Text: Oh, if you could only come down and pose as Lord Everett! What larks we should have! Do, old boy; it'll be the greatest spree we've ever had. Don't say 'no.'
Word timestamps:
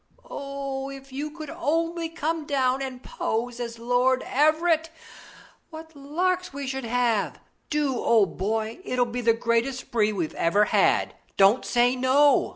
Oh, 0.31 0.89
if 0.89 1.13
you 1.13 1.29
could 1.29 1.51
only 1.51 2.09
come 2.09 2.47
down 2.47 2.81
and 2.81 3.03
pose 3.03 3.59
as 3.59 3.77
Lord 3.77 4.23
Everett! 4.25 4.89
What 5.69 5.95
larks 5.95 6.51
we 6.51 6.65
should 6.65 6.85
have! 6.85 7.39
Do, 7.69 7.97
old 7.99 8.35
boy; 8.35 8.79
it'll 8.83 9.05
be 9.05 9.21
the 9.21 9.33
greatest 9.33 9.81
spree 9.81 10.11
we've 10.11 10.33
ever 10.33 10.65
had. 10.65 11.13
Don't 11.37 11.63
say 11.63 11.95
'no.' 11.95 12.49